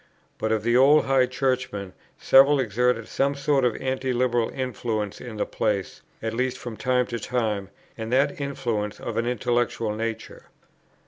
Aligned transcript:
But 0.39 0.51
of 0.51 0.63
the 0.63 0.75
old 0.75 1.05
High 1.05 1.27
Churchmen 1.27 1.93
several 2.17 2.59
exerted 2.59 3.07
some 3.07 3.35
sort 3.35 3.63
of 3.63 3.75
Anti 3.75 4.11
liberal 4.13 4.49
influence 4.49 5.21
in 5.21 5.37
the 5.37 5.45
place, 5.45 6.01
at 6.23 6.33
least 6.33 6.57
from 6.57 6.75
time 6.75 7.05
to 7.05 7.19
time, 7.19 7.69
and 7.99 8.11
that 8.11 8.41
influence 8.41 8.99
of 8.99 9.15
an 9.17 9.27
intellectual 9.27 9.93
nature. 9.93 10.45